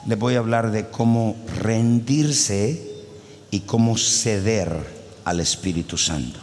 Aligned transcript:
le 0.07 0.15
voy 0.15 0.35
a 0.35 0.41
hablar 0.41 0.71
de 0.71 0.91
cómo 0.91 1.37
rendirse 1.59 3.07
y 3.51 3.61
cómo 3.61 3.97
ceder 3.97 4.77
al 5.25 5.41
Espíritu 5.41 5.97
Santo. 5.97 6.39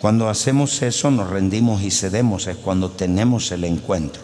Cuando 0.00 0.28
hacemos 0.28 0.82
eso, 0.82 1.12
nos 1.12 1.30
rendimos 1.30 1.82
y 1.82 1.92
cedemos, 1.92 2.48
es 2.48 2.56
cuando 2.56 2.90
tenemos 2.90 3.52
el 3.52 3.62
encuentro. 3.62 4.22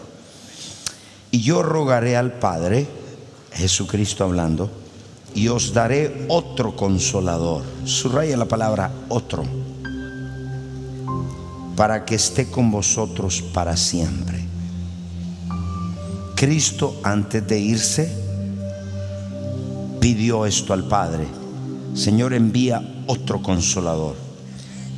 Y 1.31 1.39
yo 1.39 1.63
rogaré 1.63 2.17
al 2.17 2.33
Padre, 2.39 2.85
Jesucristo 3.53 4.25
hablando, 4.25 4.69
y 5.33 5.47
os 5.47 5.73
daré 5.73 6.25
otro 6.27 6.75
consolador. 6.75 7.63
Subraya 7.85 8.35
la 8.35 8.49
palabra 8.49 8.91
otro 9.07 9.45
para 11.79 12.03
que 12.03 12.15
esté 12.15 12.51
con 12.51 12.71
vosotros 12.71 13.41
para 13.41 13.77
siempre. 13.77 14.37
Cristo 16.35 16.99
antes 17.03 17.47
de 17.47 17.57
irse 17.57 18.13
pidió 20.01 20.45
esto 20.45 20.73
al 20.73 20.89
Padre. 20.89 21.25
Señor, 21.93 22.33
envía 22.33 22.81
otro 23.07 23.41
consolador. 23.41 24.17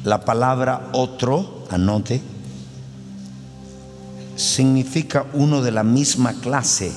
La 0.04 0.26
palabra 0.26 0.90
otro, 0.94 1.66
anote, 1.70 2.20
significa 4.36 5.28
uno 5.34 5.62
de 5.62 5.70
la 5.70 5.84
misma 5.84 6.34
clase 6.34 6.92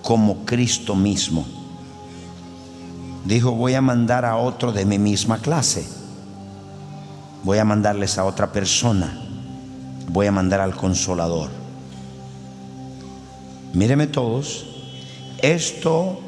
como 0.00 0.44
Cristo 0.44 0.94
mismo. 0.94 1.44
Dijo, 3.24 3.50
voy 3.50 3.74
a 3.74 3.82
mandar 3.82 4.24
a 4.24 4.36
otro 4.36 4.70
de 4.70 4.84
mi 4.84 5.00
misma 5.00 5.38
clase 5.38 6.05
voy 7.46 7.58
a 7.58 7.64
mandarles 7.64 8.18
a 8.18 8.24
otra 8.24 8.50
persona, 8.50 9.22
voy 10.08 10.26
a 10.26 10.32
mandar 10.32 10.60
al 10.60 10.74
consolador. 10.74 11.48
Míreme 13.72 14.08
todos, 14.08 14.66
esto 15.40 16.18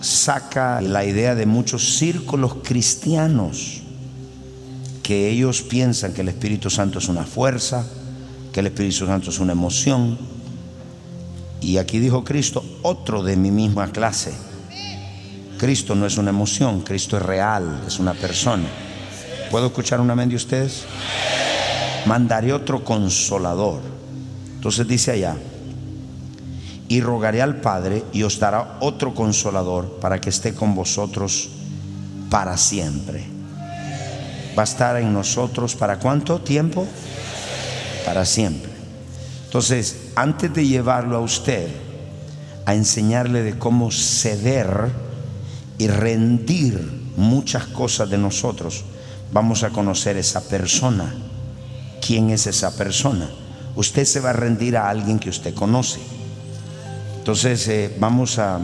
saca 0.00 0.80
la 0.80 1.04
idea 1.04 1.34
de 1.34 1.44
muchos 1.44 1.98
círculos 1.98 2.58
cristianos 2.62 3.80
que 5.02 5.28
ellos 5.28 5.62
piensan 5.62 6.12
que 6.12 6.20
el 6.20 6.28
Espíritu 6.28 6.70
Santo 6.70 7.00
es 7.00 7.08
una 7.08 7.24
fuerza, 7.24 7.84
que 8.52 8.60
el 8.60 8.66
Espíritu 8.66 9.06
Santo 9.06 9.30
es 9.30 9.40
una 9.40 9.50
emoción. 9.50 10.16
Y 11.60 11.78
aquí 11.78 11.98
dijo 11.98 12.22
Cristo, 12.22 12.64
otro 12.82 13.24
de 13.24 13.36
mi 13.36 13.50
misma 13.50 13.90
clase. 13.90 14.32
Cristo 15.58 15.96
no 15.96 16.06
es 16.06 16.16
una 16.16 16.30
emoción, 16.30 16.82
Cristo 16.82 17.16
es 17.16 17.24
real, 17.24 17.82
es 17.88 17.98
una 17.98 18.14
persona. 18.14 18.68
¿Puedo 19.50 19.66
escuchar 19.66 20.00
un 20.00 20.08
amén 20.10 20.28
de 20.28 20.36
ustedes? 20.36 20.84
Mandaré 22.06 22.52
otro 22.52 22.84
consolador. 22.84 23.80
Entonces 24.54 24.86
dice 24.86 25.10
allá, 25.10 25.36
y 26.86 27.00
rogaré 27.00 27.42
al 27.42 27.56
Padre 27.56 28.04
y 28.12 28.22
os 28.22 28.38
dará 28.38 28.78
otro 28.78 29.12
consolador 29.12 29.98
para 30.00 30.20
que 30.20 30.30
esté 30.30 30.54
con 30.54 30.74
vosotros 30.74 31.48
para 32.30 32.56
siempre. 32.56 33.24
Va 34.56 34.62
a 34.62 34.64
estar 34.64 34.96
en 34.96 35.12
nosotros 35.12 35.74
para 35.74 35.98
cuánto 35.98 36.40
tiempo? 36.40 36.86
Para 38.04 38.24
siempre. 38.24 38.70
Entonces, 39.46 40.10
antes 40.14 40.54
de 40.54 40.66
llevarlo 40.66 41.16
a 41.16 41.20
usted 41.20 41.68
a 42.66 42.74
enseñarle 42.74 43.42
de 43.42 43.58
cómo 43.58 43.90
ceder 43.90 44.92
y 45.76 45.88
rendir 45.88 47.10
muchas 47.16 47.66
cosas 47.66 48.08
de 48.10 48.18
nosotros, 48.18 48.84
vamos 49.32 49.62
a 49.62 49.70
conocer 49.70 50.16
esa 50.16 50.40
persona. 50.42 51.14
¿Quién 52.04 52.30
es 52.30 52.46
esa 52.46 52.76
persona? 52.76 53.28
Usted 53.76 54.04
se 54.04 54.20
va 54.20 54.30
a 54.30 54.34
rendir 54.34 54.76
a 54.76 54.88
alguien 54.88 55.18
que 55.18 55.30
usted 55.30 55.54
conoce. 55.54 56.00
Entonces 57.18 57.66
eh, 57.68 57.94
vamos 57.98 58.38
a, 58.38 58.60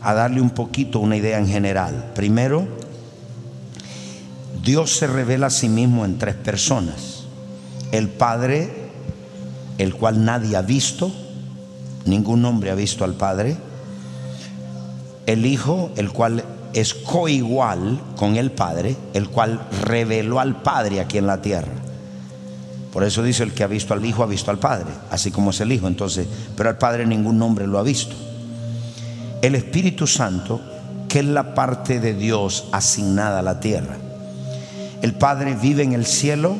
a 0.00 0.14
darle 0.14 0.40
un 0.40 0.50
poquito 0.50 1.00
una 1.00 1.16
idea 1.16 1.38
en 1.38 1.48
general. 1.48 2.12
Primero, 2.14 2.66
Dios 4.62 4.96
se 4.96 5.06
revela 5.06 5.48
a 5.48 5.50
sí 5.50 5.68
mismo 5.68 6.04
en 6.04 6.18
tres 6.18 6.36
personas. 6.36 7.24
El 7.92 8.08
Padre, 8.08 8.90
el 9.78 9.94
cual 9.94 10.24
nadie 10.24 10.56
ha 10.56 10.62
visto, 10.62 11.12
ningún 12.06 12.44
hombre 12.44 12.70
ha 12.70 12.74
visto 12.74 13.04
al 13.04 13.14
Padre. 13.14 13.56
El 15.26 15.44
Hijo, 15.46 15.90
el 15.96 16.12
cual 16.12 16.44
es 16.74 16.92
coigual 16.92 18.00
con 18.16 18.36
el 18.36 18.50
Padre, 18.50 18.96
el 19.14 19.28
cual 19.28 19.66
reveló 19.82 20.40
al 20.40 20.60
Padre 20.60 21.00
aquí 21.00 21.18
en 21.18 21.26
la 21.26 21.40
tierra. 21.40 21.72
Por 22.92 23.04
eso 23.04 23.22
dice 23.22 23.44
el 23.44 23.52
que 23.52 23.64
ha 23.64 23.68
visto 23.68 23.94
al 23.94 24.04
Hijo 24.04 24.22
ha 24.22 24.26
visto 24.26 24.50
al 24.50 24.58
Padre, 24.58 24.90
así 25.10 25.30
como 25.30 25.50
es 25.50 25.60
el 25.60 25.72
Hijo. 25.72 25.86
Entonces, 25.86 26.26
pero 26.56 26.68
al 26.68 26.78
Padre 26.78 27.06
ningún 27.06 27.38
nombre 27.38 27.66
lo 27.66 27.78
ha 27.78 27.82
visto. 27.82 28.14
El 29.40 29.54
Espíritu 29.54 30.06
Santo, 30.06 30.60
que 31.08 31.20
es 31.20 31.24
la 31.24 31.54
parte 31.54 32.00
de 32.00 32.14
Dios 32.14 32.66
asignada 32.72 33.38
a 33.38 33.42
la 33.42 33.60
tierra. 33.60 33.96
El 35.00 35.14
Padre 35.14 35.54
vive 35.54 35.82
en 35.82 35.92
el 35.92 36.06
cielo, 36.06 36.56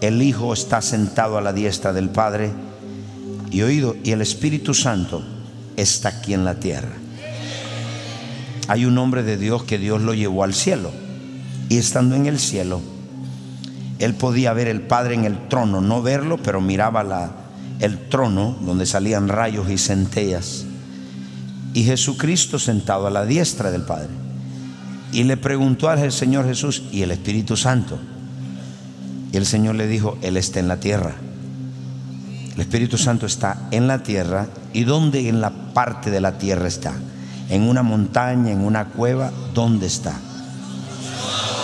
el 0.00 0.22
Hijo 0.22 0.52
está 0.52 0.82
sentado 0.82 1.38
a 1.38 1.40
la 1.40 1.52
diestra 1.52 1.92
del 1.92 2.10
Padre 2.10 2.50
y 3.50 3.62
oído, 3.62 3.96
y 4.02 4.12
el 4.12 4.22
Espíritu 4.22 4.74
Santo 4.74 5.22
está 5.76 6.08
aquí 6.08 6.34
en 6.34 6.44
la 6.44 6.54
tierra 6.54 7.05
hay 8.68 8.84
un 8.84 8.98
hombre 8.98 9.22
de 9.22 9.36
Dios 9.36 9.64
que 9.64 9.78
Dios 9.78 10.02
lo 10.02 10.14
llevó 10.14 10.44
al 10.44 10.54
cielo. 10.54 10.90
Y 11.68 11.78
estando 11.78 12.14
en 12.14 12.26
el 12.26 12.38
cielo, 12.38 12.80
él 13.98 14.14
podía 14.14 14.52
ver 14.52 14.68
el 14.68 14.82
Padre 14.82 15.14
en 15.14 15.24
el 15.24 15.48
trono, 15.48 15.80
no 15.80 16.02
verlo, 16.02 16.38
pero 16.38 16.60
miraba 16.60 17.02
la, 17.02 17.32
el 17.80 18.08
trono 18.08 18.56
donde 18.60 18.86
salían 18.86 19.28
rayos 19.28 19.70
y 19.70 19.78
centellas. 19.78 20.66
Y 21.74 21.84
Jesucristo 21.84 22.58
sentado 22.58 23.06
a 23.06 23.10
la 23.10 23.24
diestra 23.24 23.70
del 23.70 23.82
Padre. 23.82 24.08
Y 25.12 25.24
le 25.24 25.36
preguntó 25.36 25.88
al 25.88 26.10
Señor 26.12 26.46
Jesús 26.46 26.82
y 26.90 27.02
el 27.02 27.10
Espíritu 27.10 27.56
Santo. 27.56 27.98
Y 29.32 29.36
el 29.36 29.46
Señor 29.46 29.74
le 29.76 29.86
dijo, 29.86 30.18
Él 30.22 30.36
está 30.36 30.60
en 30.60 30.68
la 30.68 30.80
tierra. 30.80 31.14
El 32.54 32.60
Espíritu 32.60 32.96
Santo 32.96 33.26
está 33.26 33.68
en 33.70 33.86
la 33.86 34.02
tierra. 34.02 34.48
¿Y 34.72 34.84
dónde 34.84 35.28
en 35.28 35.40
la 35.40 35.50
parte 35.50 36.10
de 36.10 36.20
la 36.20 36.38
tierra 36.38 36.68
está? 36.68 36.94
En 37.48 37.62
una 37.62 37.82
montaña, 37.82 38.52
en 38.52 38.60
una 38.60 38.86
cueva, 38.86 39.30
¿dónde 39.54 39.86
está? 39.86 40.18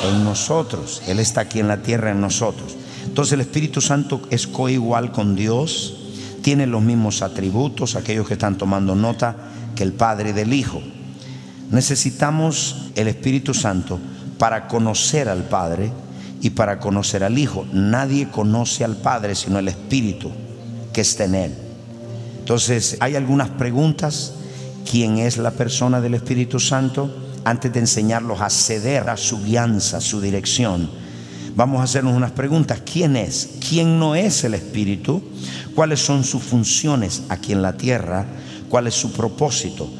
En 0.08 0.24
nosotros. 0.24 1.02
Él 1.06 1.18
está 1.18 1.42
aquí 1.42 1.60
en 1.60 1.68
la 1.68 1.82
tierra, 1.82 2.10
en 2.10 2.20
nosotros. 2.20 2.76
Entonces 3.04 3.32
el 3.32 3.40
Espíritu 3.40 3.80
Santo 3.80 4.22
es 4.30 4.46
coigual 4.46 5.12
con 5.12 5.34
Dios, 5.34 5.96
tiene 6.42 6.66
los 6.66 6.82
mismos 6.82 7.22
atributos, 7.22 7.96
aquellos 7.96 8.26
que 8.26 8.34
están 8.34 8.58
tomando 8.58 8.94
nota, 8.94 9.36
que 9.74 9.82
el 9.82 9.92
Padre 9.92 10.32
del 10.32 10.52
Hijo. 10.52 10.80
Necesitamos 11.70 12.90
el 12.94 13.08
Espíritu 13.08 13.54
Santo 13.54 13.98
para 14.38 14.68
conocer 14.68 15.28
al 15.28 15.44
Padre 15.44 15.92
y 16.40 16.50
para 16.50 16.78
conocer 16.78 17.24
al 17.24 17.38
Hijo. 17.38 17.66
Nadie 17.72 18.28
conoce 18.28 18.84
al 18.84 18.96
Padre 18.96 19.34
sino 19.34 19.58
el 19.58 19.68
Espíritu 19.68 20.30
que 20.92 21.00
está 21.00 21.24
en 21.24 21.34
Él. 21.34 21.54
Entonces, 22.40 22.96
hay 23.00 23.16
algunas 23.16 23.48
preguntas. 23.50 24.34
¿Quién 24.90 25.18
es 25.18 25.38
la 25.38 25.50
persona 25.50 26.00
del 26.00 26.14
Espíritu 26.14 26.60
Santo? 26.60 27.10
Antes 27.44 27.72
de 27.72 27.80
enseñarlos 27.80 28.40
a 28.40 28.50
ceder 28.50 29.08
a 29.08 29.16
su 29.16 29.42
guianza, 29.42 30.00
su 30.00 30.20
dirección, 30.20 30.88
vamos 31.56 31.80
a 31.80 31.84
hacernos 31.84 32.14
unas 32.14 32.32
preguntas. 32.32 32.82
¿Quién 32.84 33.16
es? 33.16 33.56
¿Quién 33.68 33.98
no 33.98 34.14
es 34.14 34.44
el 34.44 34.54
Espíritu? 34.54 35.22
¿Cuáles 35.74 36.00
son 36.00 36.24
sus 36.24 36.42
funciones 36.42 37.22
aquí 37.28 37.52
en 37.52 37.62
la 37.62 37.76
tierra? 37.76 38.26
¿Cuál 38.68 38.86
es 38.86 38.94
su 38.94 39.12
propósito? 39.12 39.90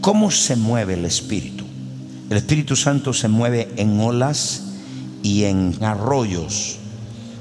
¿Cómo 0.00 0.30
se 0.30 0.56
mueve 0.56 0.94
el 0.94 1.04
Espíritu? 1.04 1.64
El 2.30 2.36
Espíritu 2.36 2.76
Santo 2.76 3.12
se 3.12 3.28
mueve 3.28 3.70
en 3.76 4.00
olas 4.00 4.64
y 5.22 5.44
en 5.44 5.76
arroyos. 5.80 6.76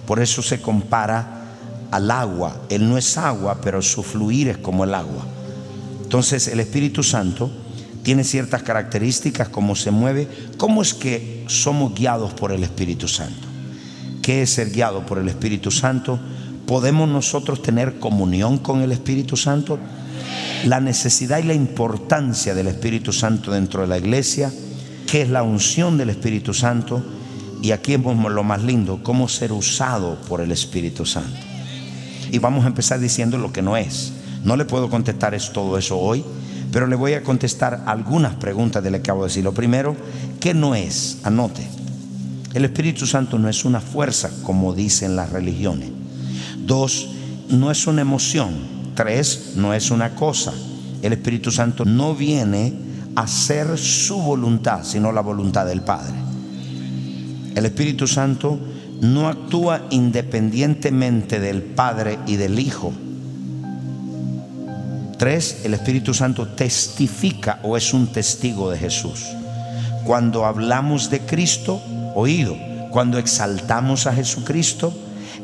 Por 0.06 0.20
eso 0.20 0.42
se 0.42 0.62
compara 0.62 1.44
al 1.92 2.10
agua. 2.12 2.62
Él 2.70 2.88
no 2.88 2.98
es 2.98 3.18
agua, 3.18 3.60
pero 3.62 3.82
su 3.82 4.04
fluir 4.04 4.50
es 4.50 4.58
como 4.58 4.84
el 4.84 4.94
agua. 4.94 5.26
Entonces 6.08 6.48
el 6.48 6.62
Espíritu 6.62 7.04
Santo 7.04 7.52
tiene 8.02 8.24
ciertas 8.24 8.64
características, 8.64 9.50
cómo 9.50 9.76
se 9.76 9.92
mueve. 9.92 10.26
¿Cómo 10.56 10.82
es 10.82 10.94
que 10.94 11.44
somos 11.48 11.94
guiados 11.94 12.34
por 12.34 12.54
el 12.54 12.64
Espíritu 12.64 13.10
Santo? 13.10 13.46
¿Qué 14.22 14.42
es 14.42 14.52
ser 14.52 14.72
guiado 14.72 15.06
por 15.06 15.18
el 15.18 15.28
Espíritu 15.28 15.70
Santo? 15.70 16.18
¿Podemos 16.66 17.10
nosotros 17.10 17.62
tener 17.62 18.00
comunión 18.00 18.58
con 18.58 18.82
el 18.82 18.94
Espíritu 18.94 19.36
Santo? 19.36 19.80
La 20.64 20.80
necesidad 20.80 21.40
y 21.40 21.44
la 21.44 21.54
importancia 21.54 22.56
del 22.56 22.68
Espíritu 22.68 23.12
Santo 23.12 23.52
dentro 23.52 23.82
de 23.82 23.88
la 23.88 23.98
iglesia, 23.98 24.50
qué 25.12 25.24
es 25.24 25.30
la 25.30 25.44
unción 25.44 25.98
del 25.98 26.10
Espíritu 26.10 26.54
Santo 26.54 27.04
y 27.62 27.72
aquí 27.72 27.96
es 27.96 28.00
lo 28.02 28.44
más 28.46 28.64
lindo, 28.64 29.02
cómo 29.04 29.28
ser 29.28 29.52
usado 29.52 30.22
por 30.30 30.40
el 30.40 30.54
Espíritu 30.54 31.06
Santo. 31.06 31.38
Y 32.32 32.40
vamos 32.40 32.64
a 32.64 32.70
empezar 32.70 33.02
diciendo 33.02 33.38
lo 33.38 33.52
que 33.52 33.62
no 33.62 33.76
es. 33.76 34.14
No 34.44 34.56
le 34.56 34.66
puedo 34.66 34.90
contestar 34.90 35.34
es 35.34 35.52
todo 35.52 35.78
eso 35.78 35.98
hoy, 35.98 36.24
pero 36.72 36.88
le 36.88 36.96
voy 36.96 37.14
a 37.14 37.24
contestar 37.24 37.84
algunas 37.86 38.36
preguntas 38.36 38.84
de 38.84 38.92
lo 38.92 38.98
que 38.98 39.02
acabo 39.02 39.24
de 39.24 39.30
decir. 39.30 39.44
Lo 39.44 39.54
primero, 39.54 39.96
¿qué 40.40 40.54
no 40.54 40.76
es? 40.76 41.20
Anote. 41.24 41.68
El 42.54 42.66
Espíritu 42.66 43.06
Santo 43.06 43.38
no 43.38 43.50
es 43.50 43.66
una 43.66 43.82
fuerza 43.82 44.32
como 44.44 44.74
dicen 44.74 45.16
las 45.16 45.32
religiones. 45.32 45.90
Dos, 46.66 47.10
no 47.50 47.72
es 47.72 47.88
una 47.88 48.02
emoción. 48.02 48.56
Tres, 48.96 49.54
no 49.56 49.74
es 49.74 49.92
una 49.92 50.16
cosa. 50.16 50.54
El 51.02 51.14
Espíritu 51.14 51.52
Santo 51.52 51.86
no 51.86 52.16
viene 52.16 52.74
a 53.16 53.22
hacer 53.22 53.78
su 53.78 54.18
voluntad, 54.18 54.84
sino 54.84 55.12
la 55.12 55.22
voluntad 55.22 55.66
del 55.66 55.82
Padre. 55.82 56.16
El 57.56 57.66
Espíritu 57.66 58.08
Santo 58.08 58.60
no 59.02 59.28
actúa 59.28 59.84
independientemente 59.90 61.40
del 61.40 61.62
Padre 61.62 62.20
y 62.28 62.36
del 62.36 62.60
Hijo. 62.60 62.94
Tres, 65.18 65.62
el 65.64 65.74
Espíritu 65.74 66.14
Santo 66.14 66.48
testifica 66.48 67.60
o 67.64 67.76
es 67.76 67.94
un 67.94 68.08
testigo 68.08 68.70
de 68.70 68.78
Jesús. 68.78 69.26
Cuando 70.04 70.46
hablamos 70.46 71.10
de 71.10 71.22
Cristo, 71.22 71.82
oído, 72.16 72.56
cuando 72.92 73.18
exaltamos 73.18 74.08
a 74.08 74.14
Jesucristo, 74.14 74.94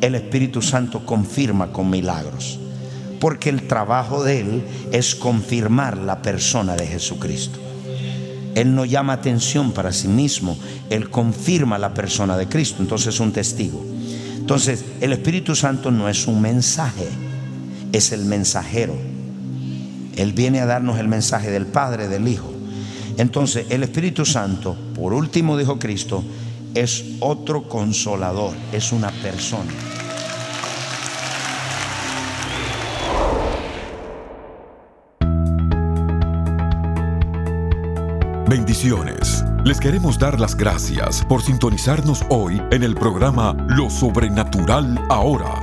el 0.02 0.16
Espíritu 0.16 0.62
Santo 0.62 1.06
confirma 1.06 1.72
con 1.72 1.90
milagros 1.90 2.60
porque 3.24 3.50
el 3.50 3.70
trabajo 3.70 4.22
de 4.22 4.42
Él 4.42 4.64
es 4.92 5.16
confirmar 5.16 5.98
la 5.98 6.22
persona 6.22 6.76
de 6.76 6.86
Jesucristo. 6.86 7.58
Él 8.54 8.76
no 8.76 8.84
llama 8.84 9.14
atención 9.14 9.72
para 9.72 9.94
sí 9.94 10.10
mismo, 10.10 10.58
Él 10.90 11.10
confirma 11.10 11.78
la 11.78 11.94
persona 11.94 12.36
de 12.36 12.50
Cristo, 12.50 12.82
entonces 12.82 13.14
es 13.14 13.22
un 13.22 13.32
testigo. 13.32 13.82
Entonces, 14.36 14.84
el 15.00 15.14
Espíritu 15.14 15.56
Santo 15.56 15.90
no 15.90 16.10
es 16.10 16.28
un 16.28 16.42
mensaje, 16.42 17.08
es 17.94 18.12
el 18.12 18.26
mensajero. 18.26 18.94
Él 20.16 20.34
viene 20.34 20.60
a 20.62 20.66
darnos 20.66 21.00
el 21.00 21.08
mensaje 21.08 21.52
del 21.52 21.66
Padre, 21.66 22.08
del 22.08 22.28
Hijo. 22.28 22.52
Entonces, 23.18 23.68
el 23.70 23.84
Espíritu 23.84 24.26
Santo, 24.26 24.76
por 24.96 25.14
último 25.14 25.58
dijo 25.58 25.78
Cristo, 25.78 26.24
es 26.74 27.04
otro 27.20 27.70
consolador, 27.70 28.54
es 28.72 28.92
una 28.92 29.12
persona. 29.12 29.72
Bendiciones. 38.50 39.44
Les 39.66 39.80
queremos 39.80 40.20
dar 40.20 40.40
las 40.40 40.56
gracias 40.56 41.24
por 41.26 41.42
sintonizarnos 41.42 42.22
hoy 42.30 42.62
en 42.72 42.84
el 42.84 42.96
programa 42.96 43.56
Lo 43.70 43.90
Sobrenatural 43.90 45.00
Ahora. 45.10 45.63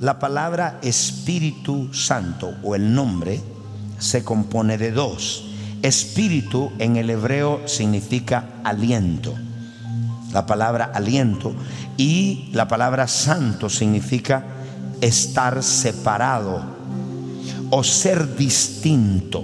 La 0.00 0.18
palabra 0.18 0.78
Espíritu 0.80 1.92
Santo 1.92 2.54
o 2.62 2.74
el 2.74 2.94
nombre 2.94 3.42
se 3.98 4.24
compone 4.24 4.78
de 4.78 4.92
dos. 4.92 5.49
Espíritu 5.82 6.72
en 6.78 6.96
el 6.96 7.10
hebreo 7.10 7.62
significa 7.66 8.44
aliento. 8.64 9.34
La 10.32 10.46
palabra 10.46 10.90
aliento 10.94 11.54
y 11.96 12.50
la 12.52 12.68
palabra 12.68 13.08
santo 13.08 13.68
significa 13.68 14.44
estar 15.00 15.62
separado 15.62 16.62
o 17.70 17.82
ser 17.82 18.36
distinto. 18.36 19.42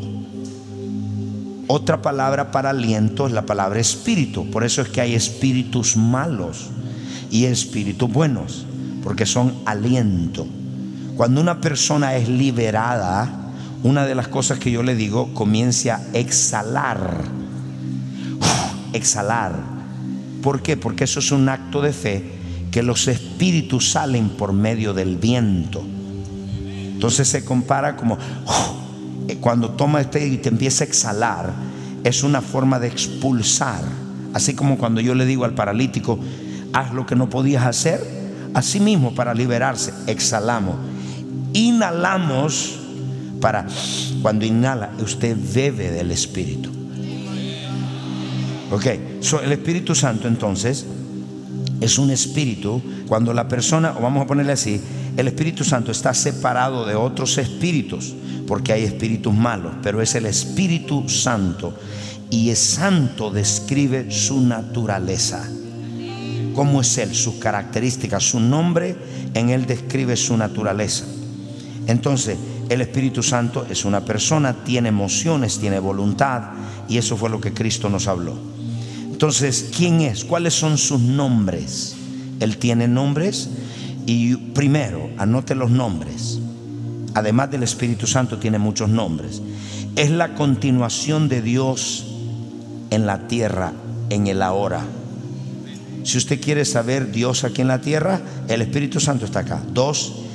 Otra 1.69 2.03
palabra 2.03 2.53
para 2.53 2.71
aliento 2.71 3.27
es 3.27 3.33
la 3.33 3.47
palabra 3.47 3.81
espíritu. 3.81 4.51
Por 4.51 4.63
eso 4.63 4.83
es 4.83 4.89
que 4.89 5.01
hay 5.01 5.15
espíritus 5.15 5.97
malos 5.97 6.69
y 7.31 7.47
espíritus 7.47 8.13
buenos 8.13 8.67
porque 9.03 9.25
son 9.25 9.55
aliento. 9.65 10.47
Cuando 11.17 11.41
una 11.41 11.61
persona 11.61 12.17
es 12.17 12.29
liberada, 12.29 13.46
una 13.83 14.07
de 14.07 14.15
las 14.15 14.29
cosas 14.29 14.59
que 14.59 14.71
yo 14.71 14.83
le 14.83 14.95
digo, 14.95 15.33
comience 15.35 15.91
a 15.91 16.01
exhalar. 16.13 17.23
exhalar. 18.93 19.55
¿Por 20.43 20.63
qué? 20.63 20.77
Porque 20.77 21.05
eso 21.05 21.21
es 21.21 21.33
un 21.33 21.49
acto 21.49 21.83
de 21.83 21.93
fe 21.93 22.23
que 22.71 22.83
los 22.83 23.09
espíritus 23.09 23.91
salen 23.91 24.31
por 24.31 24.53
medio 24.53 24.95
del 24.95 25.17
viento. 25.17 25.83
Entonces 26.95 27.29
se 27.29 27.45
compara 27.45 27.97
como 27.97 28.19
cuando 29.41 29.71
toma 29.71 30.01
este 30.01 30.27
y 30.27 30.39
te 30.39 30.49
empieza 30.49 30.85
a 30.85 30.87
exhalar, 30.87 31.53
es 32.05 32.23
una 32.23 32.41
forma 32.41 32.79
de 32.79 32.89
expulsar. 32.89 33.83
Así 34.35 34.55
como 34.55 34.79
cuando 34.79 35.01
yo 35.01 35.15
le 35.15 35.27
digo 35.27 35.45
al 35.45 35.55
paralítico, 35.55 36.19
haz 36.73 36.93
lo 36.93 37.07
que 37.07 37.17
no 37.17 37.29
podías 37.29 37.65
hacer, 37.65 38.17
Asimismo, 38.57 39.15
para 39.15 39.35
liberarse, 39.35 39.93
exhalamos. 40.07 40.77
Inhalamos 41.53 42.79
para, 43.41 43.67
cuando 44.23 44.45
inhala, 44.45 44.93
usted 45.03 45.37
bebe 45.55 45.91
del 45.91 46.11
Espíritu. 46.11 46.71
Ok, 48.71 48.87
el 49.45 49.53
Espíritu 49.53 49.95
Santo 49.95 50.27
entonces 50.27 50.87
es 51.81 51.99
un 51.99 52.11
espíritu. 52.11 52.83
Cuando 53.07 53.33
la 53.33 53.49
persona, 53.49 53.95
o 53.97 54.03
vamos 54.03 54.25
a 54.25 54.27
ponerle 54.27 54.53
así, 54.53 54.81
el 55.17 55.29
Espíritu 55.29 55.65
Santo 55.65 55.93
está 55.93 56.13
separado 56.15 56.85
de 56.87 56.95
otros 56.95 57.39
espíritus, 57.39 58.15
porque 58.47 58.73
hay 58.73 58.85
espíritus 58.85 59.35
malos, 59.35 59.73
pero 59.83 60.03
es 60.03 60.15
el 60.15 60.27
Espíritu 60.27 61.09
Santo. 61.09 61.75
Y 62.29 62.51
es 62.51 62.59
santo 62.59 63.31
describe 63.31 64.11
su 64.11 64.41
naturaleza. 64.41 65.49
¿Cómo 66.55 66.81
es 66.81 66.99
Él? 66.99 67.15
Sus 67.15 67.37
características, 67.37 68.25
su 68.25 68.41
nombre, 68.41 68.97
en 69.35 69.51
Él 69.51 69.67
describe 69.67 70.17
su 70.17 70.37
naturaleza. 70.37 71.05
Entonces, 71.87 72.37
el 72.69 72.81
Espíritu 72.81 73.23
Santo 73.23 73.67
es 73.71 73.85
una 73.85 74.05
persona, 74.05 74.65
tiene 74.65 74.89
emociones, 74.89 75.59
tiene 75.59 75.79
voluntad, 75.79 76.51
y 76.89 76.99
eso 76.99 77.17
fue 77.17 77.31
lo 77.31 77.41
que 77.41 77.53
Cristo 77.53 77.89
nos 77.89 78.09
habló. 78.09 78.35
Entonces, 79.11 79.71
¿quién 79.75 80.01
es? 80.01 80.25
¿Cuáles 80.25 80.55
son 80.55 80.77
sus 80.77 81.01
nombres? 81.01 81.97
Él 82.41 82.59
tiene 82.59 82.87
nombres 82.89 83.49
y 84.05 84.37
primero, 84.37 85.09
anote 85.17 85.55
los 85.55 85.71
nombres. 85.71 86.39
Además 87.15 87.51
del 87.51 87.63
Espíritu 87.63 88.07
Santo 88.07 88.39
tiene 88.39 88.59
muchos 88.59 88.91
nombres. 88.91 89.41
Es 89.97 90.11
la 90.11 90.35
continuación 90.35 91.29
de 91.29 91.41
Dios 91.41 92.05
en 92.91 93.07
la 93.07 93.27
tierra, 93.27 93.73
en 94.11 94.27
el 94.27 94.43
ahora. 94.43 94.85
Si 96.03 96.19
usted 96.19 96.41
quiere 96.41 96.65
saber 96.65 97.11
Dios 97.11 97.45
aquí 97.45 97.63
en 97.63 97.69
la 97.69 97.81
tierra, 97.81 98.21
el 98.49 98.61
Espíritu 98.61 99.01
Santo 99.01 99.25
está 99.25 99.41
acá. 99.41 99.63
Dos, 99.73 100.26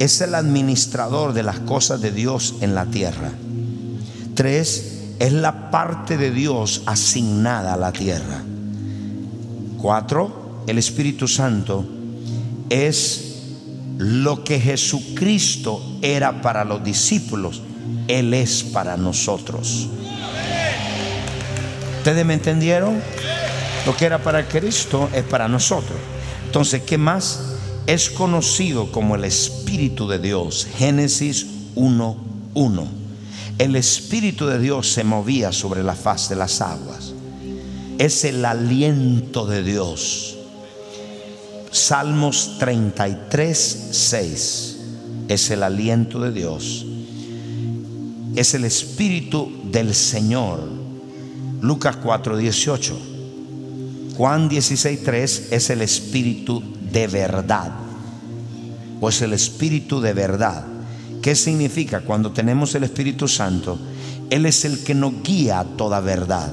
es 0.00 0.22
el 0.22 0.34
administrador 0.34 1.34
de 1.34 1.42
las 1.42 1.60
cosas 1.60 2.00
de 2.00 2.10
Dios 2.10 2.54
en 2.62 2.74
la 2.74 2.86
tierra. 2.86 3.30
Tres, 4.34 5.02
es 5.18 5.32
la 5.34 5.70
parte 5.70 6.16
de 6.16 6.30
Dios 6.30 6.82
asignada 6.86 7.74
a 7.74 7.76
la 7.76 7.92
tierra. 7.92 8.42
Cuatro, 9.76 10.62
el 10.66 10.78
Espíritu 10.78 11.28
Santo 11.28 11.84
es 12.70 13.42
lo 13.98 14.42
que 14.42 14.58
Jesucristo 14.58 15.98
era 16.00 16.40
para 16.40 16.64
los 16.64 16.82
discípulos, 16.82 17.60
Él 18.08 18.32
es 18.32 18.62
para 18.62 18.96
nosotros. 18.96 19.86
¿Ustedes 21.98 22.24
me 22.24 22.32
entendieron? 22.32 23.02
Lo 23.84 23.94
que 23.94 24.06
era 24.06 24.16
para 24.16 24.48
Cristo 24.48 25.10
es 25.12 25.24
para 25.24 25.46
nosotros. 25.46 25.98
Entonces, 26.46 26.80
¿qué 26.86 26.96
más? 26.96 27.49
Es 27.90 28.08
conocido 28.08 28.92
como 28.92 29.16
el 29.16 29.24
Espíritu 29.24 30.06
de 30.06 30.20
Dios. 30.20 30.64
Génesis 30.78 31.44
1.1. 31.74 32.86
El 33.58 33.74
Espíritu 33.74 34.46
de 34.46 34.60
Dios 34.60 34.92
se 34.92 35.02
movía 35.02 35.50
sobre 35.50 35.82
la 35.82 35.96
faz 35.96 36.28
de 36.28 36.36
las 36.36 36.60
aguas. 36.60 37.12
Es 37.98 38.24
el 38.24 38.44
aliento 38.44 39.44
de 39.44 39.64
Dios. 39.64 40.36
Salmos 41.72 42.58
33, 42.60 43.88
6. 43.90 44.76
Es 45.26 45.50
el 45.50 45.64
aliento 45.64 46.20
de 46.20 46.30
Dios. 46.30 46.86
Es 48.36 48.54
el 48.54 48.66
Espíritu 48.66 49.50
del 49.64 49.96
Señor 49.96 50.60
Lucas 51.60 51.96
4, 51.96 52.36
18. 52.36 52.98
Juan 54.16 54.48
16, 54.48 55.02
3 55.02 55.48
es 55.50 55.70
el 55.70 55.82
espíritu 55.82 56.62
de 56.92 57.06
verdad. 57.06 57.72
O 59.00 59.08
es 59.08 59.22
el 59.22 59.32
espíritu 59.32 60.00
de 60.00 60.12
verdad. 60.12 60.64
¿Qué 61.22 61.34
significa? 61.34 62.00
Cuando 62.00 62.32
tenemos 62.32 62.74
el 62.74 62.84
Espíritu 62.84 63.28
Santo, 63.28 63.78
Él 64.30 64.46
es 64.46 64.64
el 64.64 64.82
que 64.82 64.94
nos 64.94 65.22
guía 65.22 65.60
a 65.60 65.64
toda 65.64 66.00
verdad. 66.00 66.50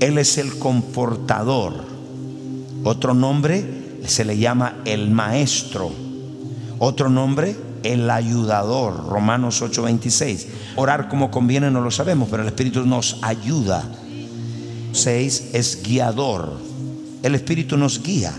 Él 0.00 0.18
es 0.18 0.38
el 0.38 0.58
confortador. 0.58 1.84
Otro 2.82 3.14
nombre 3.14 3.98
se 4.04 4.24
le 4.24 4.38
llama 4.38 4.78
el 4.84 5.10
maestro. 5.10 5.92
Otro 6.80 7.08
nombre, 7.08 7.56
el 7.84 8.10
ayudador, 8.10 9.08
Romanos 9.08 9.62
8:26. 9.62 10.46
Orar 10.76 11.08
como 11.08 11.30
conviene 11.30 11.70
no 11.70 11.80
lo 11.80 11.90
sabemos, 11.90 12.28
pero 12.28 12.42
el 12.42 12.48
Espíritu 12.48 12.84
nos 12.84 13.18
ayuda. 13.22 13.84
6 14.92 15.50
es 15.52 15.82
guiador. 15.84 16.58
El 17.22 17.34
Espíritu 17.34 17.76
nos 17.76 18.02
guía. 18.02 18.32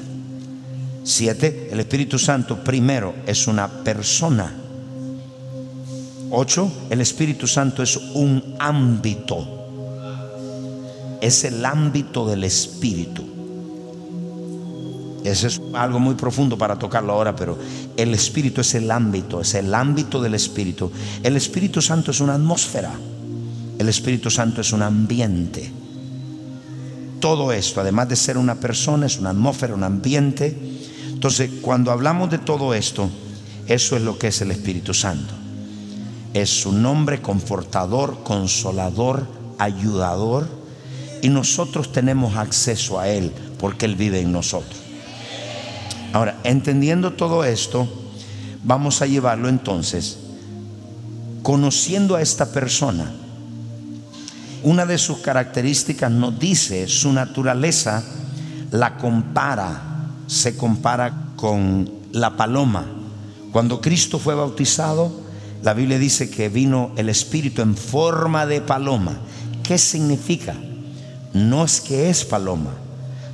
7, 1.10 1.70
el 1.72 1.80
Espíritu 1.80 2.20
Santo 2.20 2.64
primero 2.64 3.16
es 3.26 3.48
una 3.48 3.68
persona. 3.68 4.54
8, 6.30 6.72
el 6.92 7.02
Espíritu 7.02 7.48
Santo 7.48 7.82
es 7.82 7.98
un 7.98 8.56
ámbito. 8.60 9.48
Es 11.20 11.44
el 11.44 11.66
ámbito 11.66 12.28
del 12.28 12.44
Espíritu. 12.44 13.24
Eso 15.24 15.48
es 15.48 15.60
algo 15.74 16.00
muy 16.00 16.14
profundo 16.14 16.58
para 16.58 16.78
tocarlo 16.78 17.14
ahora, 17.14 17.36
pero 17.36 17.58
el 17.98 18.14
Espíritu 18.14 18.62
es 18.62 18.76
el 18.76 18.90
ámbito, 18.92 19.42
es 19.42 19.56
el 19.56 19.74
ámbito 19.74 20.22
del 20.22 20.36
Espíritu. 20.36 20.92
El 21.24 21.36
Espíritu 21.36 21.82
Santo 21.82 22.12
es 22.12 22.20
una 22.22 22.36
atmósfera. 22.36 22.92
El 23.80 23.90
Espíritu 23.90 24.30
Santo 24.30 24.62
es 24.62 24.72
un 24.72 24.84
ambiente. 24.84 25.72
Todo 27.20 27.52
esto, 27.52 27.82
además 27.82 28.08
de 28.10 28.16
ser 28.16 28.38
una 28.38 28.56
persona, 28.56 29.08
es 29.08 29.18
una 29.18 29.32
atmósfera, 29.32 29.74
un 29.74 29.84
ambiente. 29.84 30.79
Entonces, 31.20 31.52
cuando 31.62 31.92
hablamos 31.92 32.30
de 32.30 32.38
todo 32.38 32.74
esto, 32.74 33.10
eso 33.68 33.98
es 33.98 34.02
lo 34.04 34.18
que 34.18 34.28
es 34.28 34.40
el 34.40 34.52
Espíritu 34.52 34.94
Santo. 34.94 35.34
Es 36.34 36.50
su 36.50 36.72
nombre 36.72 37.22
confortador, 37.22 38.24
consolador, 38.24 39.28
ayudador. 39.58 40.48
Y 41.22 41.28
nosotros 41.28 41.92
tenemos 41.92 42.38
acceso 42.38 43.02
a 43.02 43.10
Él 43.10 43.34
porque 43.60 43.86
Él 43.86 43.98
vive 43.98 44.22
en 44.22 44.32
nosotros. 44.32 44.80
Ahora, 46.14 46.40
entendiendo 46.46 47.12
todo 47.12 47.44
esto, 47.44 47.86
vamos 48.64 49.02
a 49.02 49.06
llevarlo 49.06 49.50
entonces, 49.50 50.20
conociendo 51.44 52.16
a 52.16 52.22
esta 52.22 52.54
persona, 52.54 53.12
una 54.64 54.86
de 54.86 54.98
sus 54.98 55.18
características 55.18 56.10
nos 56.10 56.40
dice 56.40 56.88
su 56.88 57.12
naturaleza, 57.12 58.06
la 58.72 58.96
compara, 58.96 59.89
se 60.30 60.56
compara 60.56 61.34
con 61.36 61.92
la 62.14 62.38
paloma. 62.38 62.86
Cuando 63.52 63.82
Cristo 63.82 64.18
fue 64.18 64.34
bautizado, 64.36 65.12
la 65.62 65.74
Biblia 65.74 66.00
dice 66.00 66.30
que 66.30 66.48
vino 66.48 66.92
el 66.96 67.10
Espíritu 67.10 67.62
en 67.62 67.76
forma 67.76 68.46
de 68.46 68.62
paloma. 68.62 69.18
¿Qué 69.64 69.78
significa? 69.78 70.56
No 71.34 71.66
es 71.66 71.82
que 71.82 72.10
es 72.10 72.24
paloma, 72.24 72.72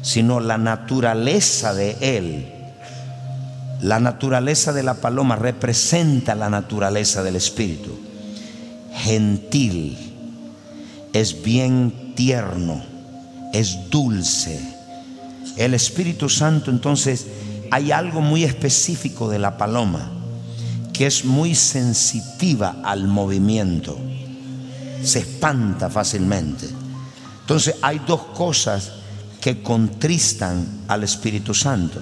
sino 0.02 0.40
la 0.40 0.58
naturaleza 0.58 1.76
de 1.76 1.98
Él 2.02 2.56
la 3.82 4.00
naturaleza 4.00 4.74
de 4.74 4.84
la 4.84 4.96
paloma 4.96 5.36
representa 5.36 6.34
la 6.34 6.50
naturaleza 6.50 7.24
del 7.24 7.36
Espíritu. 7.36 7.92
Gentil, 8.94 9.98
es 11.14 11.44
bien 11.44 12.14
tierno, 12.16 12.82
es 13.54 13.90
dulce. 13.90 14.75
El 15.58 15.74
Espíritu 15.74 16.30
Santo 16.30 16.72
entonces 16.72 17.28
hay 17.72 17.92
algo 17.92 18.22
muy 18.22 18.44
específico 18.44 19.30
de 19.30 19.40
la 19.40 19.58
paloma 19.58 20.12
que 20.94 21.08
es 21.08 21.26
muy 21.26 21.56
sensitiva 21.56 22.78
al 22.84 23.08
movimiento. 23.08 23.98
Se 25.04 25.20
espanta 25.20 25.90
fácilmente. 25.90 26.68
Entonces 27.42 27.76
hay 27.82 28.02
dos 28.08 28.22
cosas 28.34 28.92
que 29.42 29.62
contristan 29.62 30.84
al 30.88 31.04
Espíritu 31.04 31.54
Santo 31.54 32.02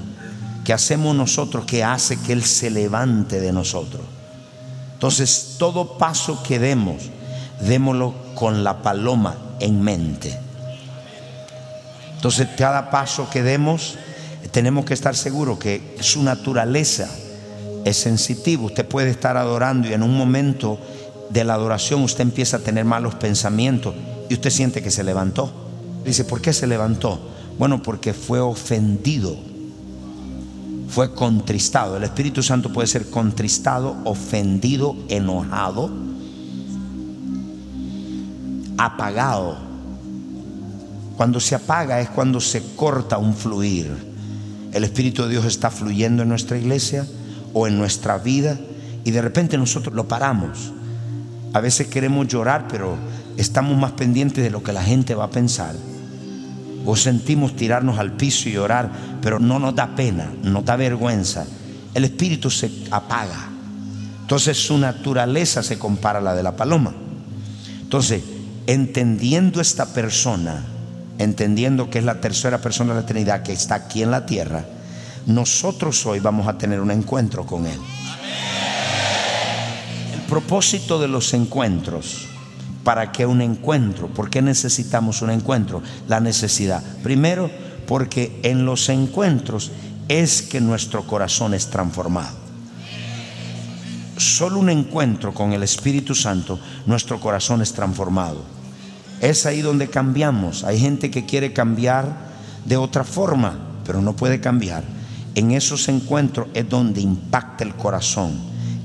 que 0.64 0.74
hacemos 0.74 1.16
nosotros 1.16 1.66
que 1.66 1.84
hace 1.84 2.20
que 2.22 2.34
Él 2.34 2.44
se 2.44 2.70
levante 2.70 3.40
de 3.40 3.52
nosotros. 3.52 4.02
Entonces, 4.94 5.56
todo 5.60 5.98
paso 5.98 6.42
que 6.44 6.60
demos, 6.60 7.04
démoslo 7.60 8.14
con 8.36 8.64
la 8.64 8.82
paloma 8.82 9.36
en 9.60 9.82
mente. 9.82 10.40
Entonces, 12.24 12.48
cada 12.58 12.90
paso 12.90 13.30
que 13.30 13.44
demos, 13.44 13.96
tenemos 14.52 14.86
que 14.86 14.94
estar 14.94 15.14
seguros 15.14 15.60
que 15.60 15.98
su 16.00 16.24
naturaleza 16.24 17.10
es 17.84 17.98
sensitiva. 17.98 18.64
Usted 18.64 18.88
puede 18.88 19.10
estar 19.10 19.36
adorando 19.36 19.90
y 19.90 19.94
en 19.94 20.04
un 20.04 20.18
momento 20.18 20.80
de 21.32 21.44
la 21.44 21.56
adoración 21.56 22.02
usted 22.02 22.22
empieza 22.22 22.56
a 22.56 22.60
tener 22.62 22.86
malos 22.86 23.16
pensamientos 23.16 23.94
y 24.30 24.36
usted 24.36 24.52
siente 24.52 24.82
que 24.82 24.90
se 24.90 25.04
levantó. 25.04 25.52
Dice, 26.06 26.24
¿por 26.24 26.40
qué 26.40 26.54
se 26.54 26.66
levantó? 26.66 27.20
Bueno, 27.60 27.84
porque 27.84 28.14
fue 28.14 28.40
ofendido 28.40 29.36
fue 30.88 31.14
contristado. 31.14 31.98
El 31.98 32.06
Espíritu 32.06 32.42
Santo 32.42 32.72
puede 32.72 32.88
ser 32.88 33.10
contristado, 33.10 33.98
ofendido, 34.06 34.96
enojado, 35.10 35.92
apagado. 38.78 39.73
Cuando 41.18 41.40
se 41.40 41.56
apaga 41.56 42.02
es 42.02 42.10
cuando 42.10 42.40
se 42.40 42.62
corta 42.76 43.18
un 43.18 43.36
fluir. 43.36 43.92
El 44.72 44.84
Espíritu 44.84 45.24
de 45.24 45.30
Dios 45.30 45.46
está 45.46 45.70
fluyendo 45.70 46.24
en 46.24 46.30
nuestra 46.30 46.58
iglesia 46.58 47.06
o 47.54 47.68
en 47.68 47.78
nuestra 47.78 48.18
vida 48.18 48.58
y 49.04 49.12
de 49.12 49.22
repente 49.22 49.58
nosotros 49.58 49.94
lo 49.94 50.08
paramos. 50.08 50.72
A 51.54 51.60
veces 51.60 51.88
queremos 51.88 52.28
llorar, 52.28 52.68
pero 52.68 52.98
estamos 53.38 53.78
más 53.78 53.92
pendientes 53.92 54.44
de 54.44 54.50
lo 54.50 54.64
que 54.64 54.74
la 54.74 54.84
gente 54.84 55.14
va 55.14 55.26
a 55.26 55.30
pensar 55.30 55.76
o 56.86 56.96
sentimos 56.96 57.56
tirarnos 57.56 57.98
al 57.98 58.14
piso 58.14 58.50
y 58.50 58.54
llorar, 58.54 58.92
pero 59.22 59.40
no 59.40 59.60
nos 59.60 59.76
da 59.76 59.96
pena, 59.96 60.32
no 60.44 60.62
da 60.62 60.76
vergüenza, 60.76 61.46
el 61.94 62.06
espíritu 62.06 62.50
se 62.50 62.70
apaga. 62.92 63.50
Entonces 64.22 64.58
su 64.58 64.78
naturaleza 64.78 65.64
se 65.64 65.80
compara 65.80 66.20
a 66.20 66.22
la 66.22 66.36
de 66.36 66.44
la 66.44 66.56
paloma. 66.56 66.94
Entonces, 67.82 68.24
entendiendo 68.68 69.62
esta 69.62 69.86
persona, 69.94 70.66
entendiendo 71.18 71.90
que 71.90 72.00
es 72.00 72.06
la 72.06 72.22
tercera 72.22 72.60
persona 72.60 72.94
de 72.94 73.02
la 73.02 73.06
Trinidad 73.06 73.44
que 73.44 73.54
está 73.54 73.76
aquí 73.76 74.04
en 74.04 74.12
la 74.12 74.26
tierra, 74.26 74.66
nosotros 75.26 76.06
hoy 76.06 76.20
vamos 76.20 76.48
a 76.48 76.58
tener 76.58 76.82
un 76.82 76.92
encuentro 76.92 77.46
con 77.46 77.66
Él. 77.66 77.80
El 80.14 80.22
propósito 80.22 81.00
de 81.00 81.08
los 81.08 81.34
encuentros, 81.34 82.28
¿para 82.84 83.12
qué 83.12 83.26
un 83.26 83.42
encuentro? 83.42 84.08
¿Por 84.08 84.30
qué 84.30 84.42
necesitamos 84.42 85.22
un 85.22 85.30
encuentro? 85.30 85.82
La 86.08 86.20
necesidad. 86.20 86.84
Primero, 87.04 87.50
porque 87.88 88.40
en 88.44 88.66
los 88.66 88.90
encuentros 88.90 89.72
es 90.08 90.42
que 90.42 90.60
nuestro 90.60 91.06
corazón 91.08 91.54
es 91.54 91.70
transformado. 91.70 92.44
Solo 94.18 94.60
un 94.60 94.70
encuentro 94.70 95.34
con 95.34 95.54
el 95.54 95.64
Espíritu 95.64 96.14
Santo, 96.14 96.60
nuestro 96.86 97.20
corazón 97.20 97.62
es 97.62 97.74
transformado. 97.74 98.53
Es 99.22 99.46
ahí 99.46 99.62
donde 99.62 99.90
cambiamos. 99.90 100.64
Hay 100.64 100.80
gente 100.80 101.10
que 101.10 101.26
quiere 101.26 101.54
cambiar 101.54 102.34
de 102.66 102.78
otra 102.78 103.04
forma, 103.04 103.58
pero 103.86 104.02
no 104.02 104.16
puede 104.16 104.40
cambiar. 104.40 104.84
En 105.36 105.52
esos 105.52 105.88
encuentros 105.90 106.48
es 106.54 106.70
donde 106.70 107.02
impacta 107.02 107.64
el 107.64 107.76
corazón, 107.76 108.34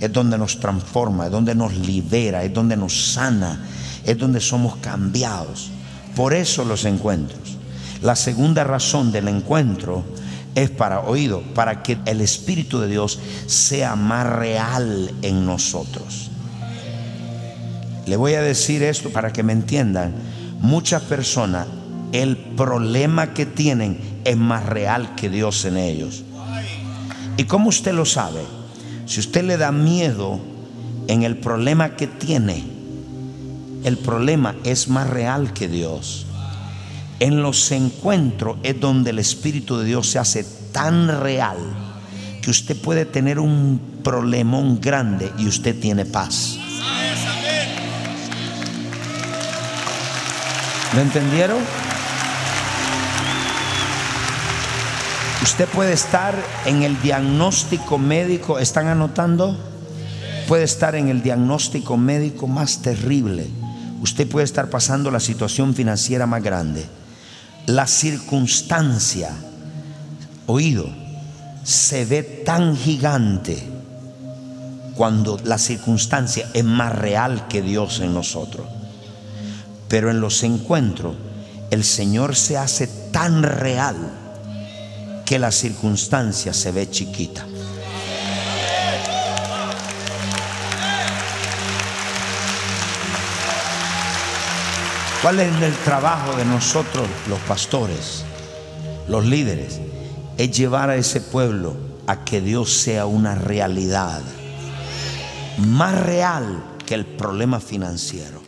es 0.00 0.12
donde 0.12 0.38
nos 0.38 0.60
transforma, 0.60 1.26
es 1.26 1.32
donde 1.32 1.54
nos 1.54 1.74
libera, 1.76 2.42
es 2.42 2.54
donde 2.54 2.76
nos 2.76 3.12
sana, 3.12 3.66
es 4.04 4.16
donde 4.16 4.40
somos 4.40 4.76
cambiados. 4.76 5.70
Por 6.16 6.34
eso 6.34 6.64
los 6.64 6.84
encuentros. 6.84 7.56
La 8.02 8.16
segunda 8.16 8.64
razón 8.64 9.12
del 9.12 9.28
encuentro 9.28 10.04
es 10.54 10.70
para 10.70 11.00
oído, 11.00 11.42
para 11.54 11.82
que 11.82 11.98
el 12.06 12.20
Espíritu 12.20 12.80
de 12.80 12.88
Dios 12.88 13.18
sea 13.46 13.96
más 13.96 14.26
real 14.26 15.12
en 15.22 15.44
nosotros. 15.44 16.27
Le 18.08 18.16
voy 18.16 18.32
a 18.34 18.42
decir 18.42 18.82
esto 18.82 19.10
para 19.10 19.34
que 19.34 19.42
me 19.42 19.52
entiendan. 19.52 20.14
Muchas 20.60 21.02
personas, 21.02 21.66
el 22.12 22.38
problema 22.38 23.34
que 23.34 23.44
tienen 23.44 23.98
es 24.24 24.36
más 24.36 24.64
real 24.64 25.14
que 25.14 25.28
Dios 25.28 25.66
en 25.66 25.76
ellos. 25.76 26.24
¿Y 27.36 27.44
cómo 27.44 27.68
usted 27.68 27.92
lo 27.92 28.06
sabe? 28.06 28.40
Si 29.04 29.20
usted 29.20 29.44
le 29.44 29.58
da 29.58 29.72
miedo 29.72 30.40
en 31.06 31.22
el 31.22 31.36
problema 31.36 31.96
que 31.96 32.06
tiene, 32.06 32.64
el 33.84 33.98
problema 33.98 34.56
es 34.64 34.88
más 34.88 35.08
real 35.10 35.52
que 35.52 35.68
Dios. 35.68 36.26
En 37.20 37.42
los 37.42 37.70
encuentros 37.72 38.56
es 38.62 38.80
donde 38.80 39.10
el 39.10 39.18
Espíritu 39.18 39.76
de 39.76 39.84
Dios 39.84 40.08
se 40.08 40.18
hace 40.18 40.46
tan 40.72 41.20
real 41.20 41.58
que 42.40 42.50
usted 42.50 42.76
puede 42.80 43.04
tener 43.04 43.38
un 43.38 44.00
problemón 44.02 44.80
grande 44.80 45.30
y 45.38 45.46
usted 45.46 45.78
tiene 45.78 46.06
paz. 46.06 46.58
¿Lo 50.98 51.04
entendieron? 51.04 51.58
Usted 55.44 55.68
puede 55.68 55.92
estar 55.92 56.34
en 56.66 56.82
el 56.82 57.00
diagnóstico 57.00 57.98
médico, 57.98 58.58
¿están 58.58 58.88
anotando? 58.88 59.56
Puede 60.48 60.64
estar 60.64 60.96
en 60.96 61.06
el 61.06 61.22
diagnóstico 61.22 61.96
médico 61.96 62.48
más 62.48 62.82
terrible. 62.82 63.46
Usted 64.02 64.28
puede 64.28 64.44
estar 64.44 64.70
pasando 64.70 65.12
la 65.12 65.20
situación 65.20 65.72
financiera 65.72 66.26
más 66.26 66.42
grande 66.42 66.84
la 67.66 67.86
circunstancia, 67.86 69.30
oído, 70.46 70.88
se 71.62 72.06
ve 72.06 72.24
tan 72.24 72.76
gigante 72.76 73.62
cuando 74.96 75.38
la 75.44 75.58
circunstancia 75.58 76.48
es 76.54 76.64
más 76.64 76.92
real 76.98 77.46
que 77.46 77.62
Dios 77.62 78.00
en 78.00 78.14
nosotros. 78.14 78.77
Pero 79.88 80.10
en 80.10 80.20
los 80.20 80.42
encuentros 80.42 81.16
el 81.70 81.84
Señor 81.84 82.36
se 82.36 82.56
hace 82.56 82.86
tan 83.10 83.42
real 83.42 83.96
que 85.24 85.38
la 85.38 85.50
circunstancia 85.50 86.54
se 86.54 86.72
ve 86.72 86.90
chiquita. 86.90 87.46
¿Cuál 95.20 95.40
es 95.40 95.62
el 95.62 95.74
trabajo 95.78 96.36
de 96.36 96.44
nosotros 96.44 97.08
los 97.28 97.40
pastores, 97.40 98.24
los 99.08 99.26
líderes? 99.26 99.80
Es 100.38 100.56
llevar 100.56 100.90
a 100.90 100.96
ese 100.96 101.20
pueblo 101.20 101.76
a 102.06 102.24
que 102.24 102.40
Dios 102.40 102.72
sea 102.72 103.04
una 103.04 103.34
realidad, 103.34 104.22
más 105.58 106.00
real 106.00 106.62
que 106.86 106.94
el 106.94 107.04
problema 107.04 107.58
financiero. 107.58 108.47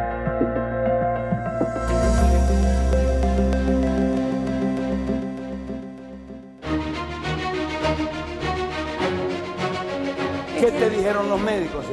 Los 11.31 11.41
médicos? 11.41 11.85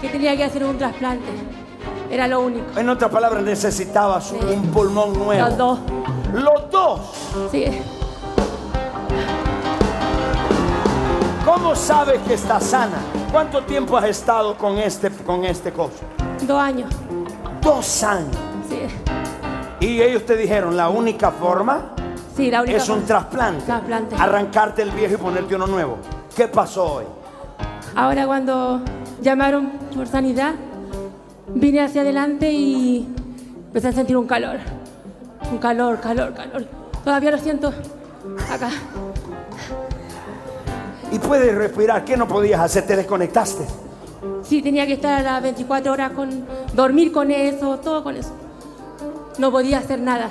Que 0.00 0.08
tenía 0.08 0.36
que 0.36 0.44
hacer 0.44 0.64
un 0.64 0.76
trasplante. 0.76 1.28
Era 2.10 2.26
lo 2.26 2.40
único. 2.40 2.78
En 2.78 2.88
otras 2.88 3.10
palabras, 3.10 3.42
necesitabas 3.42 4.32
un 4.32 4.70
pulmón 4.70 5.12
nuevo. 5.14 5.48
Los 5.48 5.56
dos. 5.56 5.78
Los 6.34 6.70
dos. 6.70 7.00
Sí. 7.50 7.64
¿Cómo 11.44 11.74
sabes 11.74 12.20
que 12.26 12.34
estás 12.34 12.64
sana? 12.64 12.98
¿Cuánto 13.30 13.62
tiempo 13.62 13.96
has 13.96 14.04
estado 14.06 14.56
con 14.56 14.78
este, 14.78 15.10
con 15.10 15.44
este 15.44 15.72
coso? 15.72 16.00
Dos 16.42 16.60
años. 16.60 16.92
Dos 17.62 18.02
años. 18.02 18.36
Sí. 18.68 18.80
Y 19.86 20.02
ellos 20.02 20.26
te 20.26 20.36
dijeron, 20.36 20.76
la 20.76 20.88
única 20.88 21.30
forma 21.30 21.94
Sí, 22.36 22.50
la 22.50 22.62
única 22.62 22.76
es 22.76 22.88
un 22.88 22.96
forma. 23.02 23.06
trasplante. 23.06 23.64
Trasplante. 23.64 24.16
Arrancarte 24.18 24.82
el 24.82 24.90
viejo 24.90 25.14
y 25.14 25.16
ponerte 25.18 25.54
uno 25.54 25.66
nuevo. 25.66 25.98
¿Qué 26.34 26.48
pasó 26.48 26.94
hoy? 26.94 27.04
Ahora 27.94 28.26
cuando 28.26 28.80
llamaron 29.20 29.70
por 29.94 30.06
sanidad, 30.06 30.54
vine 31.54 31.80
hacia 31.80 32.00
adelante 32.00 32.50
y 32.50 33.06
empecé 33.66 33.88
a 33.88 33.92
sentir 33.92 34.16
un 34.16 34.26
calor. 34.26 34.58
Un 35.50 35.58
calor, 35.58 36.00
calor, 36.00 36.32
calor. 36.32 36.66
Todavía 37.04 37.32
lo 37.32 37.38
siento 37.38 37.72
acá. 38.50 38.70
Y 41.10 41.18
puedes 41.18 41.54
respirar. 41.54 42.04
¿Qué 42.04 42.16
no 42.16 42.26
podías 42.26 42.60
hacer? 42.60 42.86
¿Te 42.86 42.96
desconectaste? 42.96 43.66
Sí, 44.42 44.62
tenía 44.62 44.86
que 44.86 44.94
estar 44.94 45.20
a 45.20 45.22
las 45.22 45.42
24 45.42 45.92
horas 45.92 46.12
con 46.12 46.46
dormir 46.72 47.12
con 47.12 47.30
eso, 47.30 47.78
todo 47.78 48.02
con 48.02 48.16
eso. 48.16 48.32
No 49.38 49.50
podía 49.50 49.78
hacer 49.78 50.00
nada. 50.00 50.30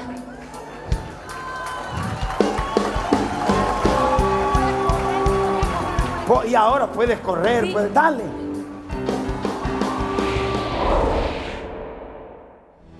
Y 6.47 6.55
ahora 6.55 6.87
puedes 6.91 7.19
correr, 7.19 7.65
Sí. 7.65 7.71
puedes 7.71 7.93
dale. 7.93 8.23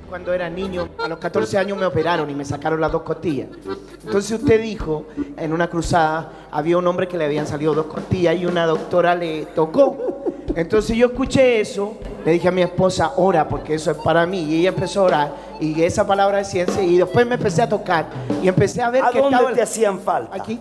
Cuando 0.09 0.33
era 0.33 0.49
niño, 0.49 0.89
a 1.01 1.07
los 1.07 1.19
14 1.19 1.57
años 1.57 1.77
me 1.77 1.85
operaron 1.85 2.29
y 2.29 2.35
me 2.35 2.43
sacaron 2.43 2.81
las 2.81 2.91
dos 2.91 3.03
costillas. 3.03 3.47
Entonces 4.03 4.41
usted 4.41 4.61
dijo, 4.61 5.05
en 5.37 5.53
una 5.53 5.69
cruzada, 5.69 6.31
había 6.51 6.77
un 6.77 6.85
hombre 6.85 7.07
que 7.07 7.17
le 7.17 7.23
habían 7.23 7.47
salido 7.47 7.73
dos 7.73 7.85
costillas 7.85 8.35
y 8.35 8.45
una 8.45 8.65
doctora 8.65 9.15
le 9.15 9.45
tocó. 9.55 10.25
Entonces 10.53 10.97
yo 10.97 11.07
escuché 11.07 11.61
eso, 11.61 11.97
le 12.25 12.33
dije 12.33 12.49
a 12.49 12.51
mi 12.51 12.61
esposa, 12.61 13.13
ora, 13.15 13.47
porque 13.47 13.75
eso 13.75 13.91
es 13.91 13.97
para 13.97 14.25
mí. 14.25 14.41
Y 14.43 14.59
ella 14.59 14.69
empezó 14.69 14.99
a 14.99 15.03
orar, 15.03 15.35
y 15.61 15.81
esa 15.81 16.05
palabra 16.05 16.39
de 16.39 16.43
ciencia, 16.43 16.83
y 16.83 16.97
después 16.97 17.25
me 17.25 17.35
empecé 17.35 17.61
a 17.61 17.69
tocar, 17.69 18.07
y 18.43 18.49
empecé 18.49 18.81
a 18.81 18.89
ver 18.89 19.05
¿A 19.05 19.11
que 19.11 19.19
dónde 19.19 19.37
estaba... 19.37 19.53
te 19.55 19.61
hacían 19.61 19.99
falta? 20.01 20.35
Aquí. 20.35 20.59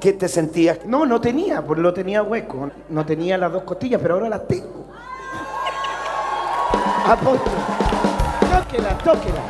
¿Qué 0.00 0.14
te 0.14 0.28
sentías? 0.28 0.86
No, 0.86 1.04
no 1.04 1.20
tenía, 1.20 1.60
porque 1.60 1.82
lo 1.82 1.92
tenía 1.92 2.22
hueco. 2.22 2.70
No 2.88 3.04
tenía 3.04 3.36
las 3.36 3.52
dos 3.52 3.64
costillas, 3.64 4.00
pero 4.00 4.14
ahora 4.14 4.30
las 4.30 4.48
tengo. 4.48 4.86
Apóstol. 7.06 7.52
Tóquela, 8.50 8.98
tóquela. 8.98 9.42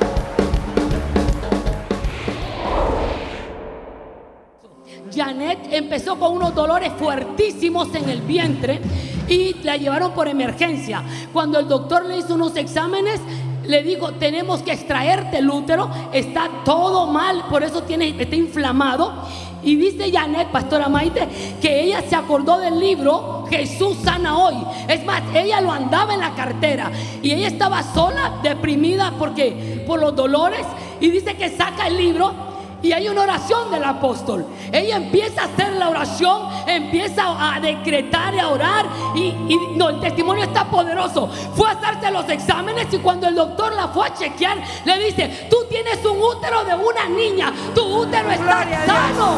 Janet 5.15 5.59
empezó 5.71 6.19
con 6.19 6.33
unos 6.33 6.55
dolores 6.55 6.93
fuertísimos 6.99 7.95
en 7.95 8.09
el 8.09 8.23
vientre 8.23 8.81
y 9.29 9.55
la 9.63 9.77
llevaron 9.77 10.13
por 10.13 10.27
emergencia. 10.27 11.03
Cuando 11.33 11.61
el 11.61 11.69
doctor 11.69 12.07
le 12.07 12.19
hizo 12.19 12.35
unos 12.35 12.57
exámenes, 12.57 13.21
le 13.65 13.83
dijo, 13.85 14.13
tenemos 14.15 14.63
que 14.63 14.73
extraerte 14.73 15.39
el 15.39 15.49
útero, 15.49 15.89
está 16.13 16.49
todo 16.65 17.07
mal, 17.07 17.45
por 17.49 17.63
eso 17.63 17.83
tiene, 17.85 18.09
está 18.21 18.35
inflamado. 18.35 19.13
Y 19.63 19.77
dice 19.77 20.11
Janet, 20.13 20.49
pastora 20.49 20.89
Maite, 20.89 21.29
que 21.61 21.83
ella 21.83 22.03
se 22.09 22.17
acordó 22.17 22.59
del 22.59 22.79
libro 22.79 23.45
Jesús 23.51 23.99
sana 24.03 24.39
hoy. 24.39 24.55
Es 24.89 25.05
más, 25.05 25.23
ella 25.35 25.61
lo 25.61 25.73
andaba 25.73 26.15
en 26.15 26.21
la 26.21 26.35
cartera 26.35 26.91
y 27.23 27.33
ella 27.33 27.49
estaba 27.49 27.83
sola, 27.83 28.41
deprimida 28.43 29.13
porque 29.19 29.85
por 29.87 30.01
los 30.01 30.15
dolores 30.17 30.67
y 31.01 31.11
dice 31.11 31.35
que 31.37 31.51
saca 31.51 31.87
el 31.89 31.97
libro 31.97 32.50
y 32.83 32.93
hay 32.93 33.09
una 33.09 33.23
oración 33.23 33.71
del 33.71 33.85
apóstol. 33.85 34.47
Ella 34.73 34.97
empieza 34.97 35.43
a 35.43 35.45
hacer 35.47 35.73
la 35.75 35.89
oración, 35.89 36.43
empieza 36.67 37.55
a 37.55 37.61
decretar 37.61 38.35
y 38.35 38.39
a 38.39 38.49
orar. 38.49 38.87
Y, 39.15 39.35
y 39.49 39.59
no, 39.77 39.91
el 39.91 40.01
testimonio 40.01 40.45
está 40.45 40.65
poderoso. 40.65 41.29
Fue 41.55 41.69
a 41.69 41.73
hacerse 41.73 42.11
los 42.11 42.29
exámenes 42.29 42.93
y 42.93 42.99
cuando 42.99 43.29
el 43.29 43.35
doctor 43.35 43.75
la 43.75 43.89
fue 43.89 44.07
a 44.07 44.15
chequear, 44.15 44.59
le 44.85 44.99
dice: 44.99 45.49
Tú 45.51 45.57
tienes 45.69 46.05
un 46.05 46.19
útero 46.21 46.65
de 46.65 46.75
una 46.75 47.09
niña, 47.09 47.53
tu 47.75 47.83
útero 47.83 48.31
está 48.31 48.87
sano. 48.87 49.37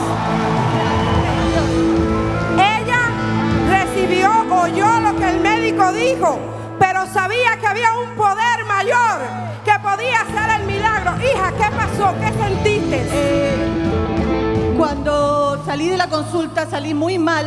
Ella 2.55 3.11
recibió, 3.69 4.31
oyó 4.51 5.01
lo 5.01 5.17
que 5.19 5.29
el 5.29 5.41
médico 5.41 5.93
dijo, 5.93 6.39
pero 6.83 7.07
sabía 7.07 7.57
que 7.61 7.67
había 7.69 7.93
un 7.93 8.11
poder 8.17 8.65
mayor 8.67 9.21
que 9.65 9.71
podía 9.81 10.23
hacer 10.23 10.61
el 10.61 10.67
milagro. 10.67 11.13
Hija, 11.19 11.53
¿qué 11.53 11.77
pasó? 11.77 12.13
¿Qué 12.19 12.33
sentiste? 12.43 13.07
Cuando 14.77 15.63
salí 15.65 15.89
de 15.89 15.97
la 15.97 16.09
consulta 16.09 16.67
salí 16.69 16.93
muy 16.93 17.21
mal 17.21 17.47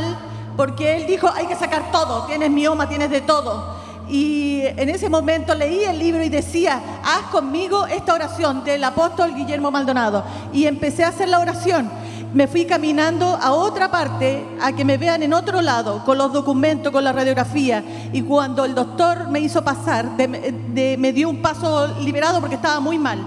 porque 0.55 0.95
él 0.95 1.05
dijo 1.05 1.29
hay 1.35 1.47
que 1.47 1.55
sacar 1.57 1.91
todo, 1.91 2.23
tienes 2.27 2.49
mioma, 2.49 2.87
tienes 2.87 3.09
de 3.09 3.19
todo. 3.19 3.75
Y 4.07 4.61
en 4.63 4.87
ese 4.87 5.09
momento 5.09 5.53
leí 5.53 5.83
el 5.83 5.99
libro 5.99 6.23
y 6.23 6.29
decía, 6.29 6.81
haz 7.03 7.23
conmigo 7.29 7.87
esta 7.87 8.13
oración 8.13 8.63
del 8.63 8.85
apóstol 8.85 9.35
Guillermo 9.35 9.69
Maldonado. 9.69 10.23
Y 10.53 10.65
empecé 10.65 11.03
a 11.03 11.09
hacer 11.09 11.27
la 11.27 11.39
oración. 11.39 11.91
Me 12.35 12.47
fui 12.47 12.65
caminando 12.65 13.39
a 13.41 13.53
otra 13.53 13.89
parte, 13.89 14.45
a 14.61 14.73
que 14.73 14.83
me 14.83 14.97
vean 14.97 15.23
en 15.23 15.33
otro 15.33 15.61
lado, 15.61 16.03
con 16.03 16.17
los 16.17 16.33
documentos, 16.33 16.91
con 16.91 17.01
la 17.01 17.13
radiografía. 17.13 17.81
Y 18.11 18.21
cuando 18.23 18.65
el 18.65 18.75
doctor 18.75 19.29
me 19.29 19.39
hizo 19.39 19.63
pasar, 19.63 20.17
de- 20.17 20.53
de- 20.73 20.97
me 20.99 21.13
dio 21.13 21.29
un 21.29 21.41
paso 21.41 21.87
liberado 22.01 22.41
porque 22.41 22.55
estaba 22.55 22.81
muy 22.81 22.97
mal. 22.99 23.19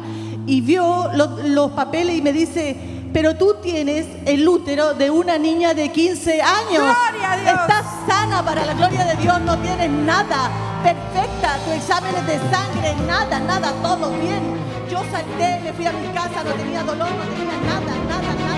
Y 0.46 0.60
vio 0.60 1.08
lo- 1.14 1.38
los 1.42 1.70
papeles 1.70 2.16
y 2.18 2.20
me 2.22 2.34
dice, 2.34 2.76
pero 3.10 3.34
tú 3.34 3.56
tienes 3.62 4.04
el 4.26 4.46
útero 4.46 4.92
de 4.92 5.10
una 5.10 5.38
niña 5.38 5.72
de 5.72 5.90
15 5.90 6.42
años. 6.42 6.82
¡Gloria 6.84 7.32
a 7.32 7.36
Dios! 7.38 7.60
Estás 7.62 7.86
sana 8.06 8.44
para 8.44 8.66
la 8.66 8.74
gloria 8.74 9.06
de 9.06 9.16
Dios, 9.16 9.40
no 9.40 9.56
tienes 9.56 9.88
nada. 9.90 10.50
Perfecta, 10.82 11.56
tu 11.64 11.70
exámenes 11.72 12.26
de 12.26 12.38
sangre, 12.54 12.94
nada, 13.06 13.40
nada, 13.40 13.72
todo 13.82 14.10
bien. 14.20 14.42
Yo 14.90 14.98
salté, 15.10 15.60
me 15.64 15.72
fui 15.72 15.86
a 15.86 15.92
mi 15.92 16.08
casa, 16.08 16.44
no 16.44 16.50
tenía 16.52 16.82
dolor, 16.82 17.08
no 17.10 17.24
tenía 17.24 17.56
nada, 17.66 17.92
nada, 18.06 18.32
nada, 18.34 18.57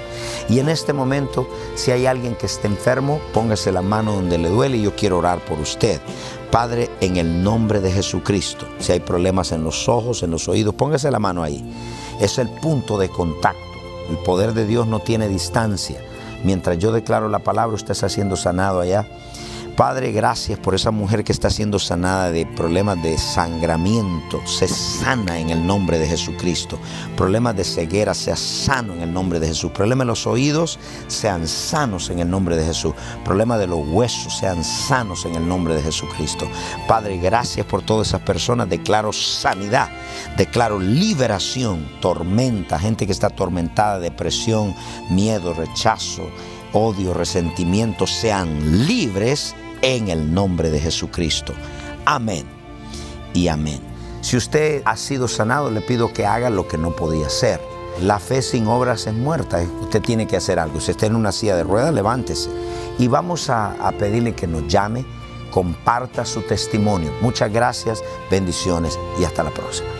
Y 0.48 0.58
en 0.60 0.70
este 0.70 0.92
momento, 0.92 1.46
si 1.74 1.90
hay 1.90 2.06
alguien 2.06 2.34
que 2.34 2.46
esté 2.46 2.68
enfermo, 2.68 3.20
póngase 3.34 3.70
la 3.70 3.82
mano 3.82 4.12
donde 4.12 4.38
le 4.38 4.48
duele 4.48 4.78
y 4.78 4.82
yo 4.82 4.96
quiero 4.96 5.18
orar 5.18 5.44
por 5.44 5.60
usted. 5.60 6.00
Padre, 6.50 6.90
en 7.00 7.16
el 7.16 7.44
nombre 7.44 7.80
de 7.80 7.92
Jesucristo, 7.92 8.66
si 8.80 8.90
hay 8.90 8.98
problemas 8.98 9.52
en 9.52 9.62
los 9.62 9.88
ojos, 9.88 10.24
en 10.24 10.32
los 10.32 10.48
oídos, 10.48 10.74
póngase 10.74 11.08
la 11.08 11.20
mano 11.20 11.44
ahí. 11.44 11.64
Es 12.20 12.38
el 12.38 12.48
punto 12.48 12.98
de 12.98 13.08
contacto. 13.08 13.60
El 14.10 14.18
poder 14.18 14.52
de 14.52 14.66
Dios 14.66 14.88
no 14.88 14.98
tiene 14.98 15.28
distancia. 15.28 16.00
Mientras 16.42 16.76
yo 16.78 16.90
declaro 16.90 17.28
la 17.28 17.38
palabra, 17.38 17.76
usted 17.76 17.92
está 17.92 18.08
siendo 18.08 18.34
sanado 18.34 18.80
allá. 18.80 19.06
Padre, 19.80 20.12
gracias 20.12 20.58
por 20.58 20.74
esa 20.74 20.90
mujer 20.90 21.24
que 21.24 21.32
está 21.32 21.48
siendo 21.48 21.78
sanada 21.78 22.30
de 22.30 22.44
problemas 22.44 23.02
de 23.02 23.16
sangramiento. 23.16 24.46
Se 24.46 24.68
sana 24.68 25.38
en 25.38 25.48
el 25.48 25.66
nombre 25.66 25.98
de 25.98 26.06
Jesucristo. 26.06 26.78
Problemas 27.16 27.56
de 27.56 27.64
ceguera, 27.64 28.12
sea 28.12 28.36
sano 28.36 28.92
en 28.92 29.00
el 29.00 29.10
nombre 29.10 29.40
de 29.40 29.46
Jesús. 29.46 29.70
Problemas 29.70 30.04
de 30.04 30.08
los 30.10 30.26
oídos, 30.26 30.78
sean 31.06 31.48
sanos 31.48 32.10
en 32.10 32.18
el 32.18 32.28
nombre 32.28 32.58
de 32.58 32.66
Jesús. 32.66 32.92
Problemas 33.24 33.58
de 33.58 33.68
los 33.68 33.80
huesos, 33.88 34.36
sean 34.36 34.62
sanos 34.62 35.24
en 35.24 35.34
el 35.34 35.48
nombre 35.48 35.74
de 35.74 35.80
Jesucristo. 35.80 36.46
Padre, 36.86 37.16
gracias 37.16 37.64
por 37.64 37.80
todas 37.80 38.08
esas 38.08 38.20
personas. 38.20 38.68
Declaro 38.68 39.14
sanidad, 39.14 39.88
declaro 40.36 40.78
liberación, 40.78 41.88
tormenta, 42.02 42.78
gente 42.78 43.06
que 43.06 43.12
está 43.12 43.28
atormentada, 43.28 43.98
depresión, 43.98 44.74
miedo, 45.08 45.54
rechazo 45.54 46.28
odio, 46.72 47.14
resentimiento 47.14 48.06
sean 48.06 48.86
libres 48.86 49.54
en 49.82 50.08
el 50.08 50.32
nombre 50.32 50.70
de 50.70 50.80
Jesucristo. 50.80 51.52
Amén 52.04 52.46
y 53.32 53.48
amén. 53.48 53.80
Si 54.20 54.36
usted 54.36 54.82
ha 54.84 54.96
sido 54.96 55.28
sanado, 55.28 55.70
le 55.70 55.80
pido 55.80 56.12
que 56.12 56.26
haga 56.26 56.50
lo 56.50 56.68
que 56.68 56.76
no 56.76 56.94
podía 56.94 57.26
hacer. 57.26 57.60
La 58.02 58.18
fe 58.18 58.42
sin 58.42 58.66
obras 58.66 59.06
es 59.06 59.14
muerta. 59.14 59.62
Usted 59.80 60.00
tiene 60.00 60.26
que 60.26 60.36
hacer 60.36 60.58
algo. 60.58 60.80
Si 60.80 60.90
está 60.90 61.06
en 61.06 61.16
una 61.16 61.32
silla 61.32 61.56
de 61.56 61.64
ruedas, 61.64 61.92
levántese. 61.92 62.50
Y 62.98 63.08
vamos 63.08 63.50
a, 63.50 63.72
a 63.86 63.92
pedirle 63.92 64.34
que 64.34 64.46
nos 64.46 64.66
llame, 64.68 65.04
comparta 65.50 66.24
su 66.24 66.42
testimonio. 66.42 67.12
Muchas 67.20 67.52
gracias, 67.52 68.02
bendiciones 68.30 68.98
y 69.18 69.24
hasta 69.24 69.42
la 69.42 69.50
próxima. 69.50 69.99